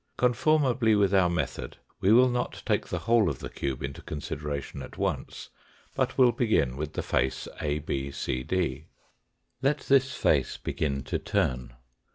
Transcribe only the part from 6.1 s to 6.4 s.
will